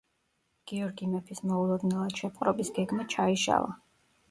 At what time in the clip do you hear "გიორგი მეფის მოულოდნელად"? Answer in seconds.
0.71-2.23